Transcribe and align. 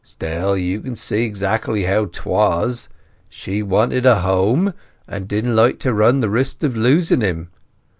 "Still, 0.03 0.57
you 0.57 0.81
can 0.81 0.95
see 0.95 1.25
exactly 1.25 1.83
how 1.83 2.05
'twas. 2.05 2.89
She 3.29 3.61
wanted 3.61 4.03
a 4.03 4.21
home, 4.21 4.73
and 5.07 5.27
didn't 5.27 5.55
like 5.55 5.77
to 5.81 5.93
run 5.93 6.21
the 6.21 6.29
risk 6.31 6.63
of 6.63 6.75
losing 6.75 7.21
him. 7.21 7.51